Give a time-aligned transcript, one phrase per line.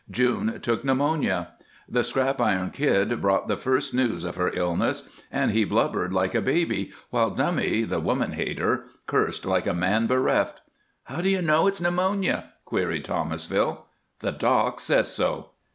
[0.09, 1.49] June took pneumonia!
[1.87, 6.33] The Scrap Iron Kid brought the first news of her illness, and he blubbered like
[6.33, 10.59] a baby, while Dummy, the woman hater, cursed like a man bereft.
[11.03, 13.85] "How d'you know it's pneumonia?" queried Thomasville.
[14.21, 15.51] "The doc says so.